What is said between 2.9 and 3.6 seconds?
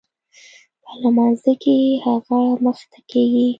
کېږي.